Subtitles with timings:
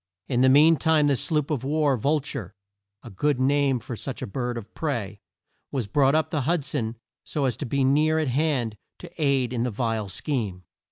[0.27, 2.55] In the mean time the sloop of war Vul ture
[3.03, 5.19] a good name for such a bird of prey
[5.71, 9.53] was brought up the Hud son so as to be near at hand to aid
[9.53, 10.63] in the vile scheme.